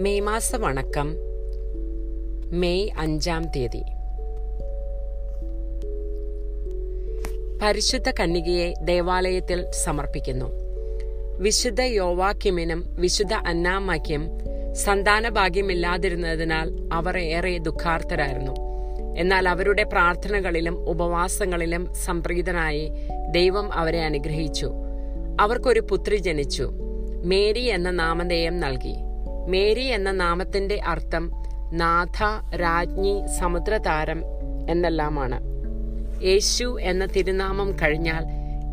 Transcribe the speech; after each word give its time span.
May 0.00 0.20
മാസ 0.20 0.56
വണക്കം. 0.56 1.16
May 2.52 2.88
അഞ്ചാം 2.98 3.44
തീയതി. 3.44 3.82
പരിശുദ്ധ 7.62 8.10
കന്യകയെ 8.10 8.74
ദേവാലയത്തിൽ 8.82 9.70
സമർപ്പിക്കുന്നു. 9.70 10.44
വിശുദ്ധ 11.38 11.80
യോവാക്യമിനും 11.80 12.96
വിശുദ്ധ 13.00 13.32
അന്നാമ്മയ്ക്കും 13.34 14.28
സന്താന 14.74 15.28
ഭാഗ്യമില്ലാതിരുന്നതിനാൽ 15.28 16.88
അവർ 16.92 17.18
ഏറെ 17.18 17.58
ദുഃഖാർത്ഥരായിരുന്നു 17.58 18.52
എന്നാൽ 19.18 19.48
അവരുടെ 19.48 19.82
പ്രാർത്ഥനകളിലും 19.82 20.88
ഉപവാസങ്ങളിലും 20.88 21.94
സംപ്രീതനായി 21.94 22.92
ദൈവം 23.30 23.72
അവരെ 23.72 24.00
അനുഗ്രഹിച്ചു. 24.00 24.72
അവർക്കൊരു 25.40 25.80
പുത്രി 25.80 26.16
ജനിച്ചു. 26.16 26.70
മേരി 27.24 27.64
എന്ന 27.64 27.90
നാമധേയം 27.90 28.60
നൽകി. 28.60 29.05
മേരി 29.46 29.80
എന്ന 29.80 30.10
നാമത്തിന്റെ 30.10 30.80
അർത്ഥം 30.86 31.30
നാഥ 31.72 32.22
രാജ്ഞി 32.56 33.26
സമുദ്രതാരം 33.40 34.22
എന്നെല്ലാമാണ്. 34.70 35.40
യേശു 36.24 36.78
എന്ന 36.80 37.06
തിരുനാമം 37.06 37.72
കഴിഞ്ഞാൽ 37.72 38.24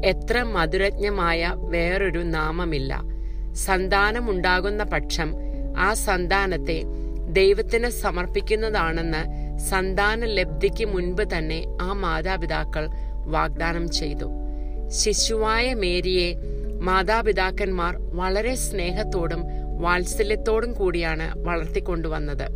എത്ര 0.05 0.43
മധുരജ്ഞമായ 0.43 1.53
വേറൊരു 1.55 2.19
നാമമില്ല. 2.19 3.01
സന്താനമുണ്ടാകുന്ന 3.53 4.83
പക്ഷം 4.83 5.33
ആ 5.77 5.93
സന്താനത്തെ 5.93 6.83
ദൈവത്തിന് 7.29 7.89
സമർപ്പിക്കുന്നതാണെന്ന് 7.89 9.23
സന്താന 9.59 10.25
ലബ്ധിക്ക് 10.25 10.85
മുൻപ് 10.85 11.23
തന്നെ 11.37 11.63
ആ 11.81 11.93
മാതാപിതാക്കൾ 11.93 12.87
വാഗ്ദാനം 13.25 13.89
ചെയ്തു. 13.91 14.25
ശിശുവായ 14.87 15.73
മേരിയെ 15.73 16.35
മാതാപിതാക്കന്മാർ 16.81 17.97
വളരെ 17.97 18.55
സ്നേഹത്തോടും 18.55 19.43
വാത്സല്യത്തോടും 19.83 20.73
കൂടിയാണ് 20.73 21.43
വളർത്തിക്കൊണ്ടുവന്നത്. 21.43 22.47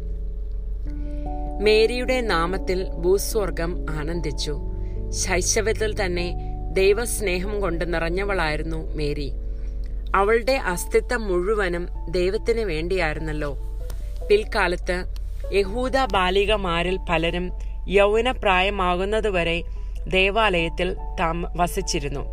മേരിയുടെ 1.62 2.22
നാമത്തിൽ 2.22 2.90
ഭൂസ്വർഗം 2.90 3.86
ആനന്ദിച്ചു. 3.90 4.60
ശൈശവത്തിൽ 5.10 6.06
തന്നെ 6.06 6.36
ദൈവസ്നേഹം 6.74 7.62
കൊണ്ട് 7.62 7.94
നിറഞ്ഞവളായിരുന്നു 7.94 8.96
മേരി. 8.96 9.32
അവളുടെ 10.16 10.52
അസ്തിത്വം 10.52 11.28
മുഴുവനും 11.28 11.88
ദൈവത്തിന് 12.10 12.62
വേണ്ടിയായിരുന്നല്ലോ. 12.62 13.58
പിൽക്കാലത്ത് 14.30 15.04
യഹൂദ 15.54 15.98
ബാലികമാരിൽ 16.14 16.98
പലരും 17.10 17.52
യൗവനപ്രായമാകുന്നതുവരെ 17.88 19.64
ദേവാലയത്തിൽ 20.08 20.94
താമ 20.94 21.54
വസിച്ചിരുന്നു. 21.56 22.26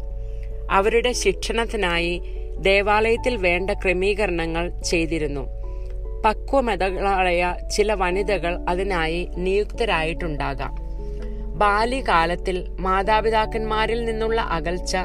അവരുടെ 0.70 1.12
ശിക്ഷണത്തിനായി 1.12 2.22
ദേവാലയത്തിൽ 2.60 3.36
വേണ്ട 3.36 3.70
ക്രമീകരണങ്ങൾ 3.70 4.80
ചെയ്തിരുന്നു. 4.80 5.48
പക്വമതകളായ 6.24 7.54
ചില 7.72 7.94
വനിതകൾ 7.94 8.58
അതിനായി 8.68 9.30
നിയുക്തരായിട്ടുണ്ടാകാം. 9.36 10.74
ബാല്യകാലത്തിൽ 11.58 12.66
മാതാപിതാക്കന്മാരിൽ 12.80 14.04
നിന്നുള്ള 14.04 14.40
അകൽച്ച 14.40 14.96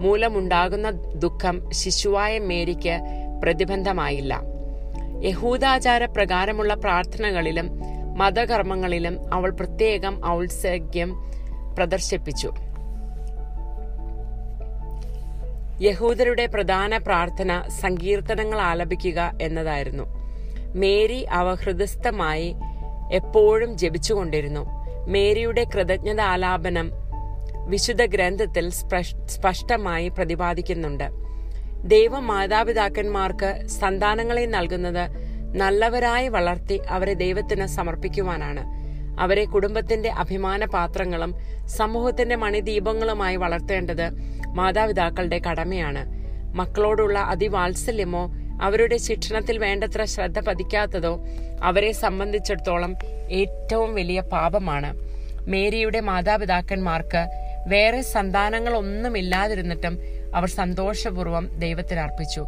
മൂലമുണ്ടാകുന്ന 0.00 0.90
ദുഃഖം 0.90 1.70
ശിശുവായ 1.72 2.38
മേരിക്ക് 2.38 2.98
പ്രതിബന്ധമായില്ല. 3.42 4.40
യഹൂദാചാര 5.22 6.04
പ്രകാരമുള്ള 6.04 6.74
പ്രാർത്ഥനകളിലും 6.74 7.70
മതകർമ്മങ്ങളിലും 8.18 9.34
അവൾ 9.34 9.50
പ്രത്യേകം 9.50 10.28
ഔത്സഗ്യം 10.28 11.14
പ്രദർശിപ്പിച്ചു. 11.76 12.52
യഹൂദരുടെ 15.80 16.46
പ്രധാന 16.46 16.96
പ്രാർത്ഥന 16.96 17.62
സങ്കീർത്തനങ്ങൾ 17.80 18.60
ആലപിക്കുക 18.60 19.32
എന്നതായിരുന്നു. 19.42 20.04
മേരി 20.74 21.22
അവ 21.22 21.54
ഹൃദയസ്ഥമായി 21.54 22.54
എപ്പോഴും 23.12 23.78
ജപിച്ചുകൊണ്ടിരുന്നു. 23.78 24.66
മേരിയുടെ 25.08 25.64
കൃതജ്ഞത 25.64 26.20
ആലാപനം 26.20 26.90
വിശുദ്ധ 27.66 28.04
ഗ്രന്ഥത്തിൽ 28.04 28.70
സ്പഷ്ടമായി 29.26 30.08
പ്രതിപാദിക്കുന്നുണ്ട്. 30.08 31.04
ദൈവ 31.84 32.18
മാതാപിതാക്കന്മാർക്ക് 32.18 33.66
സന്താനങ്ങളെ 33.66 34.46
നൽകുന്നത് 34.46 35.10
നല്ലവരായി 35.56 36.28
വളർത്തി 36.28 36.80
അവരെ 36.88 37.14
ദൈവത്തിന് 37.14 37.66
സമർപ്പിക്കുവാനാണ്. 37.66 38.84
അവരെ 39.20 39.44
കുടുംബത്തിന്റെ 39.44 40.08
അഭിമാന 40.08 40.64
പാത്രങ്ങളും 40.64 41.34
സമൂഹത്തിന്റെ 41.66 42.36
മണിദീപങ്ങളുമായി 42.36 43.36
വളർത്തേണ്ടത് 43.36 44.10
മാതാപിതാക്കളുടെ 44.54 45.38
കടമയാണ്. 45.38 46.02
മക്കളോടുള്ള 46.56 47.18
അതിവാത്സല്യമോ 47.18 48.34
അവരുടെ 48.62 48.96
ശിക്ഷണത്തിൽ 48.96 49.58
വേണ്ടത്ര 49.58 50.04
ശ്രദ്ധ 50.04 50.40
പതിക്കാത്തതോ 50.40 51.12
അവരെ 51.62 51.92
സംബന്ധിച്ചിടത്തോളം 51.92 52.94
ഏറ്റവും 53.30 53.94
വലിയ 53.94 54.20
പാപമാണ്. 54.20 54.90
മേരിയുടെ 55.50 56.00
മാതാപിതാക്കന്മാർക്ക് 56.00 57.22
വേറെ 57.68 58.02
സന്താനങ്ങളൊന്നുമില്ലാതിരുന്നിട്ടും 58.02 59.98
അവർ 60.34 60.48
സന്തോഷപൂർവം 60.48 61.58
ദൈവത്തിന് 61.58 62.00
അർപ്പിച്ചു. 62.00 62.44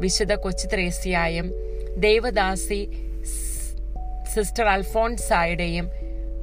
വിശുദ്ധ 0.00 0.34
കൊച്ചു 0.34 0.66
ത്രേസ്യായും 0.66 1.52
ദൈവദാസി 1.98 2.80
സിസ്റ്റർ 4.34 4.64
അൽഫോൺസായുടെയും 4.64 5.90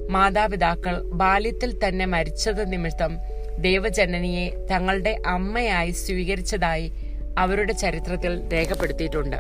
മാതാപിതാക്കൾ 0.10 1.02
ബാല്യത്തിൽ 1.04 1.72
തന്നെ 1.84 2.06
മരിച്ചത് 2.06 2.72
നിമിത്തം 2.72 3.18
ദേവജനനിയെ 3.62 4.50
തങ്ങളുടെ 4.72 5.18
അമ്മയായി 5.28 5.92
സ്വീകരിച്ചതായി 5.92 6.92
അവരുടെ 7.38 7.74
ചരിത്രത്തിൽ 7.74 8.54
രേഖപ്പെടുത്തിയിട്ടുണ്ട്. 8.54 9.36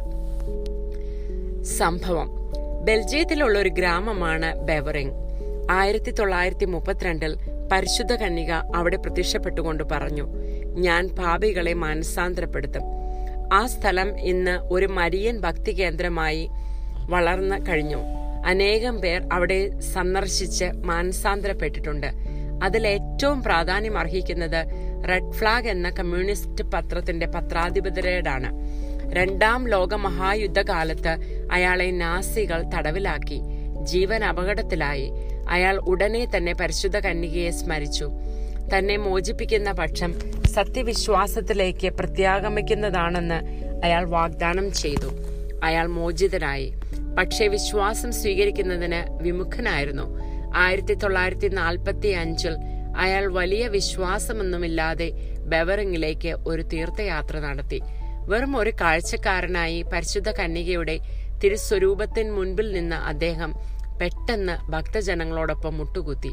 സംഭവം. 1.63 2.29
ബെൽജിയത്തിലുള്ള 2.85 3.59
ഒരു 3.59 3.69
ഗ്രാമമാണ് 3.69 4.59
ബെവറിംഗ് 4.59 5.13
ആയിരത്തി 5.71 6.11
തൊള്ളായിരത്തി 6.11 6.65
മുപ്പത്തിരണ്ടിൽ 6.65 7.35
പരിശുദ്ധ 7.71 8.15
കന്യക 8.15 8.51
അവിടെ 8.51 8.97
പ്രത്യക്ഷപ്പെട്ടുകൊണ്ട് 8.97 9.83
പറഞ്ഞു 9.83 10.27
ഞാൻ 10.77 11.07
പാപികളെ 11.07 11.73
മാനസാന്തരപ്പെടുത്തും. 11.73 12.81
ആ 13.53 13.65
സ്ഥലം 13.65 14.19
ഇന്ന് 14.19 14.51
ഒരു 14.51 14.85
മരിയൻ 14.85 15.39
ഭക്തി 15.39 15.71
കേന്ദ്രമായി 15.71 16.49
വളർന്നു 17.09 17.55
കഴിഞ്ഞു. 17.69 18.03
അനേകം 18.45 19.01
പേർ 19.01 19.29
അവിടെ 19.33 19.79
സന്ദർശിച്ച് 19.79 20.65
മാനസാന്തരപ്പെട്ടിട്ടുണ്ട്. 20.75 22.28
അതിൽ 22.63 22.87
ഏറ്റവും 22.87 23.43
പ്രാധാന്യം 23.43 23.97
അർഹിക്കുന്നത് 23.97 24.65
റെഡ് 25.09 25.31
ഫ്ലാഗ് 25.31 25.67
എന്ന 25.67 25.89
കമ്മ്യൂണിസ്റ്റ് 25.89 26.63
പത്രത്തിന്റെ 26.63 27.27
പത്രാധിപതരേടാണ് 27.27 28.53
രണ്ടാം 29.13 29.67
ലോക 29.67 29.93
മഹായുദ്ധകാലത്ത് 29.93 31.17
അയാളെ 31.51 31.91
നാസികൾ 31.91 32.63
തടവിലാക്കി 32.75 33.41
ജീവൻ 33.83 34.23
അപകടത്തിലായി. 34.23 35.11
അയാൾ 35.49 35.77
ഉടനെ 35.77 36.27
തന്നെ 36.37 36.53
പരിശുദ്ധ 36.53 36.99
കന്യകയെ 36.99 37.49
സ്മരിച്ചു. 37.49 38.09
തന്നെ 38.77 38.97
മോചിപ്പിക്കുന്ന 38.97 39.71
പക്ഷം 39.71 40.19
സത്യവിശ്വാസത്തിലേക്ക് 40.45 41.89
പ്രത്യാഗമിക്കുന്നതാണെന്ന് 41.89 43.39
അയാൾ 43.83 44.09
വാഗ്ദാനം 44.09 44.73
ചെയ്തു. 44.73 45.09
അയാൾ 45.63 45.87
മോചിതനായി. 45.87 46.73
പക്ഷേ 47.17 47.47
വിശ്വാസം 47.47 48.11
സ്വീകരിക്കുന്നതിന് 48.11 49.23
വിമുഖനായിരുന്നു. 49.23 50.18
ആയിരത്തി 50.59 50.93
തൊള്ളായിരത്തി 50.93 51.47
നാൽപ്പത്തി 51.47 52.07
അഞ്ചിൽ 52.07 52.55
അയാൾ 52.97 53.25
വലിയ 53.33 53.67
വിശ്വാസമൊന്നുമില്ലാതെ 53.67 55.09
ബെവറിങ്ങിലേക്ക് 55.51 56.31
ഒരു 56.47 56.61
തീർത്ഥയാത്ര 56.61 57.39
നടത്തി. 57.39 57.79
വെറും 58.27 58.57
ഒരു 58.57 58.71
കാഴ്ചക്കാരനായി 58.81 59.81
പരിശുദ്ധ 59.81 60.29
കന്യകയുടെ 60.29 60.95
തിരുസ്വരൂപത്തിന് 61.43 62.31
മുൻപിൽ 62.31 62.71
നിന്ന് 62.71 62.95
അദ്ദേഹം 62.95 63.53
പെട്ടെന്ന് 64.01 64.71
ഭക്തജനങ്ങളോടൊപ്പം 64.71 65.77
മുട്ടുകുത്തി. 65.77 66.31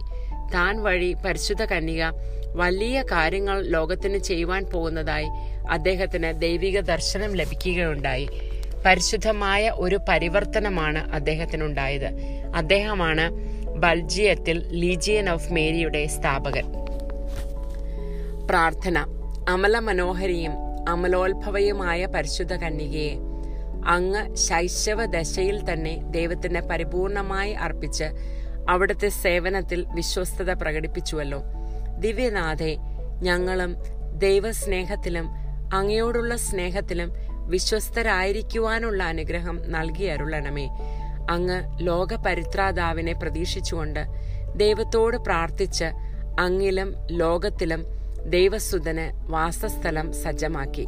താൻ 0.55 0.83
വഴി 0.83 1.11
പരിശുദ്ധ 1.25 1.63
കന്യക 1.65 2.05
വലിയ 2.55 3.03
കാര്യങ്ങൾ 3.03 3.67
ലോകത്തിന് 3.67 4.19
ചെയ്യുവാൻ 4.19 4.65
പോകുന്നതായി 4.65 5.29
അദ്ദേഹത്തിന് 5.71 6.41
ദൈവിക 6.41 6.81
ദർശനം 6.81 7.33
ലഭിക്കുകയുണ്ടായി. 7.35 8.27
പരിശുദ്ധമായ 8.87 9.71
ഒരു 9.85 9.99
പരിവർത്തനമാണ് 10.09 11.01
അദ്ദേഹത്തിനുണ്ടായത്. 11.13 12.09
അദ്ദേഹമാണ് 12.55 13.56
ബൽജിയത്തിൽ 13.77 14.69
ലീജിയൻ 14.73 15.31
ഓഫ് 15.31 15.53
മേരിയുടെ 15.53 16.07
സ്ഥാപകൻ. 16.07 16.65
പ്രാർത്ഥന. 18.47 18.99
അമല 19.49 19.79
മനോഹരിയും 19.79 20.53
അമലോത്ഭവയുമായ 20.89 22.07
പരിശുദ്ധ 22.07 22.57
കന്യകയെ 22.57 23.17
അങ്ങ് 23.87 24.35
ശൈശവ 24.35 25.05
ദശയിൽ 25.05 25.73
തന്നെ 25.73 26.03
ദൈവത്തിന് 26.11 26.61
പരിപൂർണമായി 26.61 27.53
അർപ്പിച്ച് 27.53 28.05
അവിടുത്തെ 28.69 29.09
സേവനത്തിൽ 29.09 29.87
വിശ്വസ്തത 29.95 30.51
പ്രകടിപ്പിച്ചുവല്ലോ. 30.63 31.43
ദിവ്യനാഥെ 31.99 32.77
ഞങ്ങളും 33.23 33.77
ദൈവസ്നേഹത്തിലും 34.19 35.27
അങ്ങയോടുള്ള 35.75 36.37
സ്നേഹത്തിലും 36.37 37.13
വിശ്വസ്തരായിരിക്കുവാനുള്ള 37.47 39.03
അനുഗ്രഹം 39.03 39.71
നൽകി 39.71 40.05
അരുളണമേ. 40.05 40.69
അങ്ങ് 41.31 41.63
ലോകപരിത്രാതാവിനെ 41.81 43.13
പ്രതീക്ഷിച്ചുകൊണ്ട് 43.13 44.01
ദൈവത്തോട് 44.57 45.17
പ്രാർത്ഥിച്ച് 45.17 45.85
അങ്ങിലും 46.41 46.95
ലോകത്തിലും 47.11 47.85
ദൈവസുതന് 48.31 49.31
വാസസ്ഥലം 49.31 50.13
സജ്ജമാക്കി. 50.13 50.87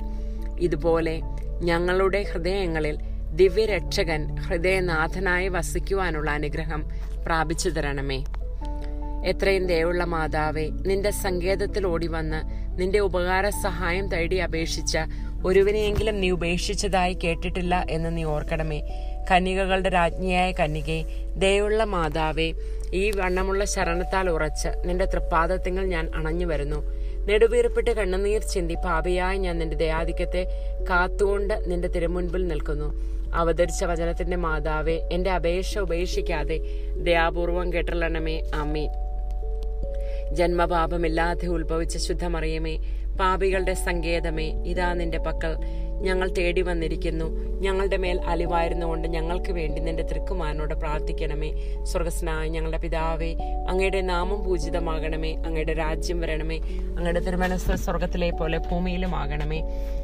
ഇതുപോലെ 0.60 1.20
ഞങ്ങളുടെ 1.62 2.22
ഹൃദയങ്ങളിൽ 2.22 2.98
ദിവ്യരക്ഷകൻ 3.34 4.36
ഹൃദയനാഥനായി 4.36 5.48
വസിക്കുവാനുള്ള 5.48 6.30
അനുഗ്രഹം 6.30 6.84
പ്രാപിച്ചു 7.26 7.68
തരണമേ. 7.68 8.24
എത്രയും 9.26 9.66
ദയുള്ള 9.66 10.04
മാതാവേ 10.04 10.68
നിന്റെ 10.68 11.10
സങ്കേതത്തിൽ 11.10 11.86
ഓടിവന്ന് 11.86 12.40
നിന്റെ 12.80 12.98
ഉപകാര 12.98 13.48
സഹായം 13.48 14.08
തേടി 14.08 14.36
അപേക്ഷിച്ച 14.36 14.98
ഒരുവിനെയെങ്കിലും 15.44 16.20
നീ 16.20 16.30
ഉപേക്ഷിച്ചതായി 16.30 17.14
കേട്ടിട്ടില്ല 17.14 17.86
എന്ന് 17.90 18.16
നീ 18.16 18.24
ഓർക്കണമേ. 18.24 19.07
കന്യകകളുടെ 19.30 19.88
രാജ്ഞിയായ 19.88 20.52
കന്യകെ 20.52 20.98
ദയുള്ള 21.36 21.84
മാതാവേ 21.84 22.48
ഈ 22.92 23.10
വണ്ണമുള്ള 23.10 23.64
ശരണത്താൽ 23.64 24.30
ഉറച്ച് 24.30 24.68
നിന്റെ 24.84 25.04
തൃപ്പാദത്തിങ്ങൾ 25.04 25.84
ഞാൻ 25.84 26.10
അണഞ്ഞു 26.14 26.46
വരുന്നു. 26.46 26.78
നെടുവീർപ്പിട്ട് 27.26 27.90
കണ്ണുനീർ 27.90 28.42
ചിന്തി 28.42 28.74
പാപിയായി 28.84 29.38
ഞാൻ 29.38 29.58
നിന്റെ 29.58 29.76
ദയാധിക്യത്തെ 29.76 30.42
കാത്തുകൊണ്ട് 30.90 31.54
നിന്റെ 31.66 31.88
തിരുമുൻപിൽ 31.88 32.46
നിൽക്കുന്നു. 32.46 32.88
അവതരിച്ച 33.34 33.84
വചനത്തിന്റെ 33.84 34.36
മാതാവെ 34.36 34.96
എന്റെ 35.12 35.30
അപേക്ഷ 35.30 35.78
ഉപേക്ഷിക്കാതെ 35.78 36.58
ദയാപൂർവം 37.06 37.72
കേട്ടല്ലണമേ 37.72 38.36
അമ്മേ 38.54 38.86
ജന്മപാപമില്ലാതെ 40.32 41.46
ഉത്ഭവിച്ച 41.46 41.96
ശുദ്ധമറിയമേ 41.96 42.74
പാപികളുടെ 43.20 43.74
സങ്കേതമേ 43.74 44.48
ഇതാ 44.72 44.88
നിന്റെ 44.94 45.18
പക്കൽ. 45.18 45.54
ഞങ്ങൾ 46.00 46.28
തേടി 46.38 46.62
വന്നിരിക്കുന്നു. 46.62 47.58
ഞങ്ങളുടെ 47.60 47.96
മേൽ 47.96 48.20
അലിവായിരുന്നുകൊണ്ട് 48.20 49.08
ഞങ്ങൾക്ക് 49.08 49.52
വേണ്ടി 49.52 49.80
നിന്റെ 49.80 50.02
തൃക്കുമാരനോട് 50.02 50.74
പ്രാർത്ഥിക്കണമേ. 50.74 51.52
സ്വർഗസ്നായ 51.82 52.48
ഞങ്ങളുടെ 52.48 52.78
പിതാവേ 52.78 53.34
അങ്ങയുടെ 53.68 54.00
നാമം 54.00 54.44
പൂജിതമാകണമേ. 54.44 55.34
അങ്ങയുടെ 55.34 55.72
രാജ്യം 55.72 56.20
വരണമേ. 56.20 56.58
അങ്ങയുടെ 56.68 57.20
തിരുമനസ് 57.20 57.76
സ്വർഗത്തിലെ 57.76 58.30
പോലെ 58.30 58.58
ഭൂമിയിലും 58.58 59.16
ആകണമേ 59.16 59.62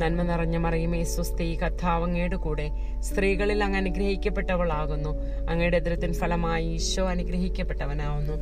നന്മ 0.00 0.22
നിറഞ്ഞ 0.22 0.56
മറിയുമേ 0.56 1.04
സ്വസ്തി 1.04 1.46
കഥാവങ്ങയുടെ 1.56 2.36
കൂടെ 2.36 2.66
സ്ത്രീകളിൽ 3.00 3.64
അങ്ങ് 3.64 3.78
അനുഗ്രഹിക്കപ്പെട്ടവളാകുന്നു. 3.78 5.10
അങ്ങയുടെ 5.50 5.76
എതിരത്തിൻ 5.76 6.12
ഫലമായി 6.12 6.66
ഈശോ 6.74 7.08
അനുഗ്രഹിക്കപ്പെട്ടവനാവുന്നു. 7.08 8.36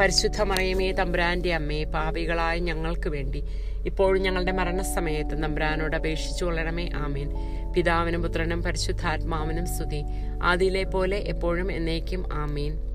പരിശുദ്ധ 0.00 0.42
മറിയുമേ 0.42 0.92
തമ്പുരാന്റെ 0.92 1.54
അമ്മയെ 1.54 1.84
പാപികളായ 1.84 2.58
ഞങ്ങൾക്ക് 2.58 3.08
വേണ്ടി 3.08 3.42
ഇപ്പോഴും 3.86 4.22
ഞങ്ങളുടെ 4.22 4.52
മരണസമയത്ത് 4.52 5.42
നമ്പ്രാനോട് 5.42 5.96
അപേക്ഷിച്ചു 5.96 6.44
കൊള്ളണമേ 6.44 6.90
ആമീൻ. 7.04 7.30
പിതാവിനും 7.76 8.22
പുത്രനും 8.22 8.62
പരിശുദ്ധാത്മാവിനും 8.62 9.66
സ്തുതി. 9.66 10.02
ആദിയിലെ 10.42 10.84
പോലെ 10.84 11.16
എപ്പോഴും 11.16 11.72
എന്നേക്കും 11.72 12.24
ആമീൻ. 12.32 12.89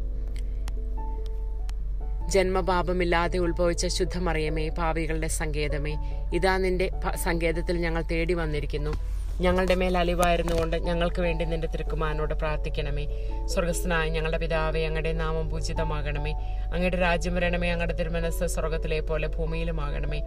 ജന്മപാപമില്ലാതെ 2.30 3.38
ഉത്ഭവിച്ച 3.38 3.86
ശുദ്ധമറിയമേ 3.86 4.70
പാവികളുടെ 4.70 5.28
സങ്കേതമേ. 5.28 5.96
ഇതാ 6.34 6.58
നിന്റെ 6.58 6.92
സങ്കേതത്തിൽ 7.16 7.78
ഞങ്ങൾ 7.78 8.04
തേടി 8.12 8.34
വന്നിരിക്കുന്നു. 8.34 8.94
ഞങ്ങളുടെ 9.42 9.76
മേൽ 9.76 9.98
അലിവായിരുന്നുകൊണ്ട് 9.98 10.78
ഞങ്ങൾക്ക് 10.78 11.22
വേണ്ടി 11.22 11.46
നിന്റെ 11.46 11.68
തിരുക്കുമാനോട് 11.68 12.34
പ്രാർത്ഥിക്കണമേ. 12.34 13.08
സ്വർഗസ്ഥനായ 13.46 14.10
ഞങ്ങളുടെ 14.10 14.38
പിതാവെ 14.38 14.80
അങ്ങയുടെ 14.80 15.14
നാമം 15.14 15.50
പൂജിതമാകണമേ. 15.50 16.34
അങ്ങയുടെ 16.74 16.98
രാജ്യം 16.98 17.36
വരണമേ 17.36 17.70
അങ്ങയുടെ 17.70 17.94
തിരുമനസ് 17.94 18.46
സ്വർഗത്തിലെ 18.46 19.00
പോലെ 19.00 19.28
ഭൂമിയിലുമാകണമേ. 19.28 20.22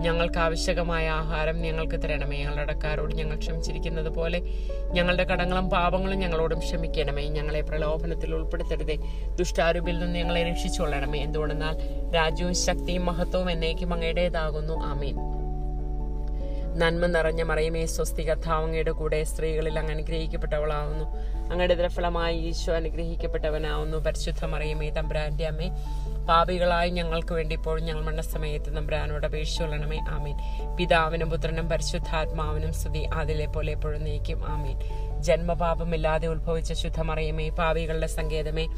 ഞങ്ങൾക്ക് 0.00 0.38
ആവശ്യകമായ 0.38 1.08
ആഹാരം 1.08 1.62
ഞങ്ങൾക്ക് 1.62 2.02
തരണമേ. 2.02 2.38
ഞങ്ങളുടെ 2.38 2.62
അടക്കാരോട് 2.62 3.14
ഞങ്ങൾ 3.14 3.38
ക്ഷമിച്ചിരിക്കുന്നത് 3.38 4.08
പോലെ 4.08 4.42
ഞങ്ങളുടെ 4.92 5.24
കടങ്ങളും 5.24 5.70
പാപങ്ങളും 5.70 6.18
ഞങ്ങളോടും 6.18 6.58
ക്ഷമിക്കണമേ. 6.58 7.28
ഞങ്ങളെ 7.28 7.60
പ്രലോഭനത്തിൽ 7.60 8.34
ഉൾപ്പെടുത്തരുതേ. 8.34 8.96
ദുഷ്ടാരൂപിൽ 9.36 9.98
നിന്ന് 9.98 10.18
ഞങ്ങളെ 10.18 10.50
രക്ഷിച്ചുകൊള്ളണമേ. 10.50 11.18
എന്തുകൊണ്ടെന്നാൽ 11.18 11.78
രാജ്യവും 12.14 12.54
ശക്തിയും 12.54 13.06
മഹത്വവും 13.06 13.50
എന്നേക്കും 13.50 13.94
അങ്ങയുടേതാകുന്നു. 13.94 14.74
ആമീൻ. 14.74 15.31
നന്മ 16.74 17.06
നിറഞ്ഞ 17.06 17.42
മറിയമേ 17.42 17.86
സ്വസ്തി 17.86 18.22
കഥാവങ്ങയുടെ 18.22 18.90
കൂടെ 18.90 19.24
സ്ത്രീകളിൽ 19.24 19.78
അങ്ങ് 19.78 19.92
അനുഗ്രഹിക്കപ്പെട്ടവളാവുന്നു. 19.92 21.04
അങ്ങയുടെ 21.52 21.74
ദ്രഫലമായി 21.74 22.36
ഈശോ 22.38 22.72
അനുഗ്രഹിക്കപ്പെട്ടവനാവുന്നു. 22.72 23.96
പരിശുദ്ധ 23.96 24.44
മറിയമേ 24.44 24.90
തമ്പ്രാന്റെ 24.90 25.46
അമ്മേ 25.46 25.70
പാപികളായി 26.28 26.90
ഞങ്ങൾക്ക് 26.90 27.32
വേണ്ടി 27.32 27.56
ഇപ്പോഴും 27.56 27.84
ഞങ്ങൾ 27.84 28.04
മരണസമയത്ത് 28.04 28.76
തമ്പുരാനോട് 28.76 29.26
അപേക്ഷിച്ചുകൊള്ളണമേ 29.26 29.98
ആമീൻ. 30.10 30.36
പിതാവിനും 30.76 31.30
പുത്രനും 31.30 31.68
പരിശുദ്ധാത്മാവിനും 31.68 32.72
സ്തുതി. 32.72 32.98
അതിലെ 32.98 33.46
പോലെ 33.46 33.72
എപ്പോഴും 33.72 34.04
നീക്കും. 34.04 34.48
ആമീൻ. 34.48 34.78
ജന്മപാപമില്ലാതെ 35.22 36.28
ഉത്ഭവിച്ച 36.28 36.72
ശുദ്ധമറിയമേ 36.72 37.48
പാപികളുടെ 37.48 38.06
സങ്കേതമേ 38.06 38.68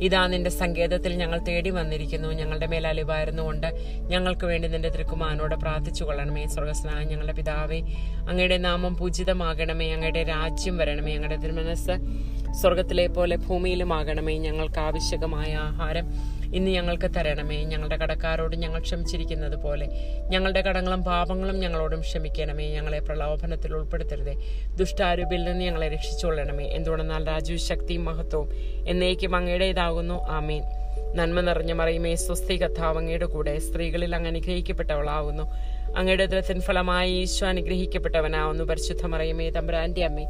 ഇതാ 0.00 0.26
നിന്റെ 0.26 0.50
സങ്കേതത്തിൽ 0.50 1.14
ഞങ്ങൾ 1.14 1.38
തേടി 1.38 1.70
വന്നിരിക്കുന്നു. 1.70 2.28
ഞങ്ങളുടെ 2.28 2.66
മേൽ 2.66 2.86
അലിവായിരുന്നുകൊണ്ട് 2.86 3.74
ഞങ്ങൾക്ക് 3.98 4.46
വേണ്ടി 4.46 4.68
നിന്റെ 4.68 4.88
തിരുക്കുമാനോട് 4.88 5.54
പ്രാർത്ഥിച്ചു 5.54 6.04
കൊള്ളണമേ 6.04 6.46
സ്വർഗസ്നായ 6.46 7.04
ഞങ്ങളുടെ 7.04 7.32
പിതാവേ 7.32 7.80
അങ്ങയുടെ 8.28 8.56
നാമം 8.56 8.96
പൂജിതമാകണമേ. 8.96 9.90
അങ്ങയുടെ 9.90 10.22
രാജ്യം 10.22 10.78
വരണമേ. 10.78 11.14
അങ്ങയുടെ 11.14 11.36
തിരുമനസ് 11.36 11.90
സ്വർഗത്തിലെ 12.52 13.06
പോലെ 13.06 13.36
ഭൂമിയിലുമാകണമേ. 13.36 14.38
ഞങ്ങൾക്ക് 14.38 14.78
ആവശ്യകമായ 14.78 15.54
ആഹാരം 15.54 16.04
ഇന്ന് 16.54 16.70
ഞങ്ങൾക്ക് 16.70 17.14
തരണമേ. 17.14 17.64
ഞങ്ങളുടെ 17.64 17.96
കടക്കാരോട് 17.96 18.56
ഞങ്ങൾ 18.56 18.80
ക്ഷമിച്ചിരിക്കുന്നത് 18.80 19.56
പോലെ. 19.56 19.88
ഞങ്ങളുടെ 20.28 20.60
കടങ്ങളും 20.60 21.04
പാപങ്ങളും 21.04 21.60
ഞങ്ങളോടും 21.60 22.00
ക്ഷമിക്കണമേ. 22.00 22.68
ഞങ്ങളെ 22.70 23.00
പ്രലോഭനത്തിൽ 23.00 23.74
ഉൾപ്പെടുത്തരുതേ. 23.74 24.34
ദുഷ്ടാരൂപിൽ 24.76 25.44
നിന്ന് 25.44 25.64
ഞങ്ങളെ 25.64 25.88
രക്ഷിച്ചുകൊള്ളണമേ. 25.88 26.64
എന്തുകൊണ്ടെന്നാൽ 26.64 27.26
രാജു 27.26 27.54
ശക്തിയും 27.54 28.04
മഹത്വവും 28.04 28.50
എന്നേക്കും 28.88 29.36
അങ്ങയുടേതാകുന്നു. 29.36 30.24
ആമീൻ. 30.24 30.62
നന്മ 31.14 31.40
നിറഞ്ഞ 31.40 31.72
മറിയുമേ 31.72 32.14
സ്വസ്തി 32.14 32.56
കഥാവ് 32.56 32.98
അങ്ങയുടെ 32.98 33.26
കൂടെ 33.26 33.58
സ്ത്രീകളിൽ 33.58 34.14
അങ്ങ് 34.14 34.28
അനുഗ്രഹിക്കപ്പെട്ടവളാവുന്നു 34.28 35.42
അങ്ങയുടെ 35.96 36.26
ദൃത്തിൻ 36.26 36.60
ഫലമായി 36.60 37.12
ഈശോ 37.12 37.46
അനുഗ്രഹിക്കപ്പെട്ടവനാവുന്നു. 37.46 38.64
പരിശുദ്ധ 38.64 39.06
മറിയുമേ 39.06 39.50
തമ്പുരാന്റെ 39.50 40.04
അമ്മേ. 40.04 40.26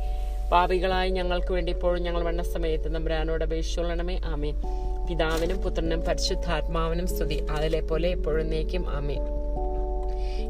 പാപികളായി 0.54 1.10
ഞങ്ങൾക്ക് 1.10 1.52
വേണ്ടി 1.52 1.72
ഇപ്പോഴും 1.72 2.02
ഞങ്ങൾ 2.02 2.24
വണ്ണസമയത്ത് 2.24 2.94
നമ്പ്രാനോട് 2.94 3.44
അപേക്ഷിച്ചുകൊള്ളണമേ. 3.44 4.20
ആമേ 4.24 4.50
പിതാവിനും 5.08 5.56
പുത്രനും 5.56 6.00
പരിശുദ്ധാത്മാവിനും 6.00 7.06
സ്തുതി. 7.06 7.46
അതിലെ 7.50 7.80
പോലെ 7.80 8.08
എപ്പോഴും 8.08 8.50
നീക്കും 8.50 8.90
ആമേ 8.90 9.16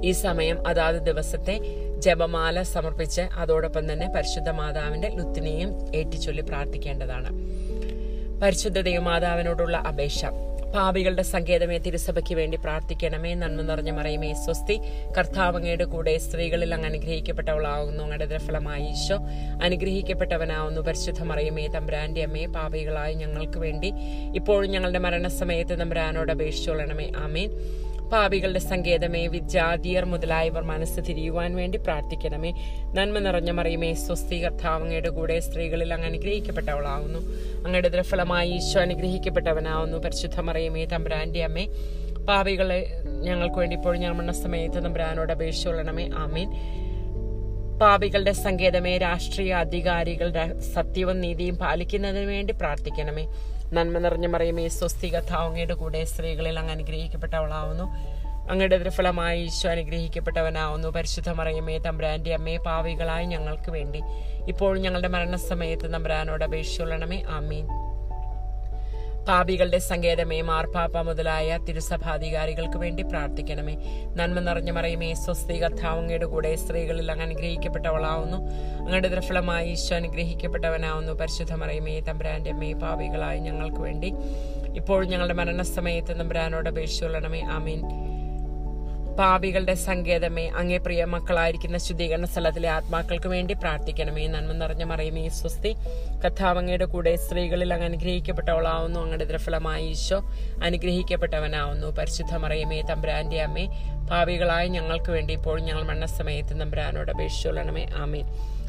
ഈ 0.05 0.11
സമയം 0.11 0.69
അതാത് 0.69 0.97
ദിവസത്തെ 0.97 1.61
ജപമാല 1.99 2.63
സമർപ്പിച്ച് 2.63 3.21
അതോടൊപ്പം 3.21 3.93
തന്നെ 3.93 4.09
പരിശുദ്ധ 4.17 4.51
മാതാവിന്റെ 4.51 5.09
ലുത്തിനെയും 5.09 5.71
ഏറ്റിച്ചൊല്ലി 5.95 6.43
പ്രാർത്ഥിക്കേണ്ടതാണ്. 6.43 7.31
പരിശുദ്ധ 8.43 8.81
ദൈവമാതാവിനോടുള്ള 8.81 9.77
അപേക്ഷ. 9.77 10.25
പാപികളുടെ 10.75 11.23
സങ്കേതമേ 11.23 11.79
തിരുസഭയ്ക്ക് 11.79 12.35
വേണ്ടി 12.35 12.57
പ്രാർത്ഥിക്കണമേ. 12.57 13.35
നന്മ 13.35 13.63
നിറഞ്ഞ 13.63 13.91
മറിയമേ 13.91 14.35
സ്വസ്തി. 14.35 14.81
കർത്താവങ്ങയുടെ 15.19 15.85
കൂടെ 15.85 16.19
സ്ത്രീകളിൽ 16.19 16.75
അങ്ങ് 16.75 16.89
അനുഗ്രഹിക്കപ്പെട്ടവളാകുന്നു 16.89 18.03
അങ്ങയുടെ 18.03 18.25
ദ്രഫലമായി 18.25 18.83
ഈശോ 18.83 19.19
അനുഗ്രഹിക്കപ്പെട്ടവനാവുന്നു. 19.63 20.81
പരിശുദ്ധ 20.81 21.23
മറിയമേ 21.23 21.67
തമ്പുരാന്റെ 21.67 22.23
അമ്മേ 22.23 22.47
പാപികളായി 22.47 23.15
ഞങ്ങൾക്ക് 23.15 23.59
വേണ്ടി 23.59 23.93
ഇപ്പോഴും 24.35 24.71
ഞങ്ങളുടെ 24.71 24.99
മരണസമയത്ത് 24.99 25.79
തമ്പുരാനോട് 25.79 26.33
അപേക്ഷിച്ചോളണമേ. 26.33 27.13
ആമേൻ. 27.17 27.51
പാപികളുടെ 28.13 28.59
സങ്കേതമേ 28.59 29.27
വിജാതിയർ 29.27 30.05
മുതലായവർ 30.05 30.63
മനസ്സ് 30.63 31.01
തിരിയുവാൻ 31.09 31.57
വേണ്ടി 31.57 31.79
പ്രാർത്ഥിക്കണമേ. 31.79 32.53
നന്മ 32.93 33.19
നിറഞ്ഞ 33.19 33.51
മറിയുമേ 33.51 33.95
സ്വസ്തി 33.95 34.45
കർത്താവങ്ങയുടെ 34.45 35.09
കൂടെ 35.09 35.41
സ്ത്രീകളിൽ 35.41 35.95
അങ്ങ് 35.95 36.07
അനുഗ്രഹിക്കപ്പെട്ടവളാവുന്നു. 36.07 37.19
അങ്ങയുടെ 37.65 37.89
ദ്രഫലമായി 37.89 38.51
ഈശോ 38.51 38.81
അനുഗ്രഹിക്കപ്പെട്ടവനാവുന്നു. 38.81 39.99
പരിശുദ്ധ 39.99 40.41
മറിയുമേ 40.41 40.85
തമ്പുരാന്റെ 40.85 41.45
അമ്മേ 41.45 41.67
പാപികളെ 42.29 43.03
ഞങ്ങൾക്ക് 43.23 43.57
വേണ്ടി 43.57 43.77
ഇപ്പോഴും 43.77 44.01
ഞങ്ങൾ 44.01 44.15
മരണസമയത്ത് 44.15 44.75
തമ്പുരാനോട് 44.75 45.33
കൊള്ളണമേ. 45.65 46.11
ആമീൻ. 46.15 46.51
പാപികളുടെ 47.79 48.33
സങ്കേതമേ 48.33 48.99
രാഷ്ട്രീയ 48.99 49.53
അധികാരികളുടെ 49.53 50.61
സത്യവും 50.61 51.21
നീതിയും 51.21 51.57
പാലിക്കുന്നതിന് 51.57 52.25
വേണ്ടി 52.25 52.53
പ്രാർത്ഥിക്കണമേ. 52.53 53.27
നന്മ 53.75 53.99
നിറഞ്ഞ 53.99 54.27
മറിയമേ 54.27 54.69
സ്വസ്തി 54.69 55.09
കഥാവങ്ങയുടെ 55.09 55.75
കൂടെ 55.75 56.05
സ്ത്രീകളിൽ 56.05 56.59
അങ്ങ് 56.59 56.73
അനുഗ്രഹിക്കപ്പെട്ടവളാവുന്നു. 56.73 57.85
അങ്ങയുടെ 58.51 58.77
ദൃഫലമായി 58.79 59.41
ഈശോ 59.43 59.69
അനുഗ്രഹിക്കപ്പെട്ടവനാവുന്നു. 59.71 60.89
പരിശുദ്ധ 60.89 61.31
മറിയമേ 61.31 61.79
തമ്പുരാന്റെ 61.79 62.35
അമ്മയെ 62.35 62.57
പാവികളായി 62.57 63.27
ഞങ്ങൾക്ക് 63.27 63.71
വേണ്ടി. 63.71 64.03
ഇപ്പോൾ 64.49 64.79
ഞങ്ങളുടെ 64.79 65.09
മരണസമയത്ത് 65.09 65.93
തമ്പുരാനോട് 65.93 66.45
അപേക്ഷിച്ചുള്ളണമേ 66.45 67.23
ആമീൻ. 67.29 67.67
പാപികളുടെ 69.29 69.79
സങ്കേതമേ 69.79 70.41
മാർപ്പാപ്പ 70.41 71.01
മുതലായ 71.01 71.59
തിരുസഭാധികാരികൾക്ക് 71.69 72.77
വേണ്ടി 72.77 73.03
പ്രാർത്ഥിക്കണമേ. 73.03 73.77
നന്മ 74.17 74.41
നിറഞ്ഞ 74.41 74.71
മറിയമേ 74.71 75.15
സ്വസ്തി 75.15 75.63
കഥാവങ്ങയുടെ 75.63 76.27
കൂടെ 76.27 76.57
സ്ത്രീകളിൽ 76.57 77.11
അങ്ങ് 77.11 77.25
അനുഗ്രഹിക്കപ്പെട്ടവളാവുന്നു. 77.25 78.37
അങ്ങയുടെ 78.79 79.09
ദൃഫലമായി 79.09 79.71
ഈശോ 79.71 79.97
അനുഗ്രഹിക്കപ്പെട്ടവനാവുന്നു. 79.97 81.13
പരിശുദ്ധ 81.13 81.53
മറിയമേ 81.53 82.01
തമ്പുരാന്റെ 82.01 82.51
അമ്മേ 82.51 82.73
പാപികളായ 82.73 83.39
ഞങ്ങൾക്ക് 83.39 83.77
വേണ്ടി. 83.77 84.13
ഇപ്പോൾ 84.77 85.05
ഞങ്ങളുടെ 85.05 85.35
മരണസമയത്ത് 85.35 86.21
തമ്പുരാനോട് 86.21 86.69
അപേക്ഷിച്ചുകൊള്ളണമേ 86.69 87.41
ആമീൻ. 87.41 87.81
പാപികളുടെ 89.19 89.75
സങ്കേതമേ 89.75 90.49
അങ്ങേ 90.49 90.77
പ്രിയ 90.77 91.05
മക്കളായിരിക്കുന്ന 91.05 91.79
ശുദ്ധീകരണ 91.79 92.25
സ്ഥലത്തിലെ 92.25 92.69
ആത്മാക്കൾക്ക് 92.69 93.27
വേണ്ടി 93.27 93.55
പ്രാർത്ഥിക്കണമേ. 93.55 94.27
നന്മ 94.27 94.53
നിറഞ്ഞ 94.53 94.85
മറിയമേ 94.85 95.29
സ്വസ്തി. 95.29 95.75
കഥാവങ്ങയുടെ 96.27 96.85
കൂടെ 96.85 97.17
സ്ത്രീകളിൽ 97.17 97.75
അങ്ങ് 97.75 97.87
അനുഗ്രഹിക്കപ്പെട്ടവളാവുന്നു. 97.87 99.01
അങ്ങയുടെ 99.01 99.25
ദ്രഫലമായ 99.25 99.83
ഈശോ 99.83 100.25
അനുഗ്രഹിക്കപ്പെട്ടവനാവുന്നു. 100.65 101.87
പരിശുദ്ധ 101.87 102.35
മറിയമേ 102.35 102.83
തമ്പുരാന്റെ 102.83 103.43
അമ്മേ 103.43 103.67
പാപികളായ 104.11 104.67
ഞങ്ങൾക്ക് 104.67 105.11
വേണ്ടി 105.11 105.35
ഇപ്പോൾ 105.35 105.61
ഞങ്ങൾ 105.61 105.83
മരണസമയത്ത് 105.83 106.61
തമ്പുരാനോട് 106.61 107.11
അപേക്ഷിച്ചുകൊള്ളണമേ 107.11 107.87
ആമീൻ. 107.97 108.27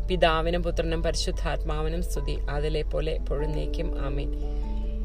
പിതാവിനും 0.08 0.64
പുത്രനും 0.64 1.04
പരിശുദ്ധാത്മാവിനും 1.04 2.04
സ്തുതി. 2.04 2.38
അതിലെ 2.50 2.82
പോലെ 2.82 3.14
എപ്പോഴും 3.14 3.52
നീക്കും. 3.52 4.06
ആമേൻ. 4.06 4.34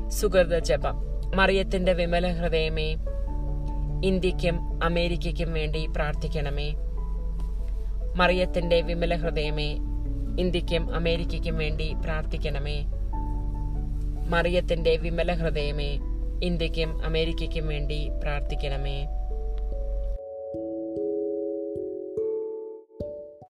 സുഗർദ 0.08 0.58
ജപം. 0.58 0.94
മറിയത്തിന്റെ 1.36 1.92
വിമല 1.92 2.28
ഹൃദയമേ 2.28 2.96
ഇന്ത്യക്കും 4.04 4.84
അമേരിക്കയ്ക്കും 4.84 5.52
വേണ്ടി 5.52 5.86
പ്രാർത്ഥിക്കണമേ. 5.86 6.74
മറിയത്തിന്റെ 8.16 8.80
വിമല 8.80 9.16
ഹൃദയമേ 9.16 9.76
ഇന്ത്യക്കും 10.38 10.94
അമേരിക്കയ്ക്കും 10.94 11.56
വേണ്ടി 11.56 11.94
പ്രാർത്ഥിക്കണമേ. 12.04 12.84
മറിയത്തിന്റെ 14.28 14.96
വിമല 14.96 15.32
ഹൃദയമേ 15.32 15.98
ഇന്ത്യക്കും 16.42 17.04
അമേരിക്കയ്ക്കും 17.04 17.68
വേണ്ടി 17.68 18.08
പ്രാർത്ഥിക്കണമേ. 18.22 19.06